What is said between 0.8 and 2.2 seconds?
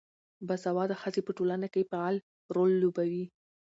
ښځې په ټولنه کې فعال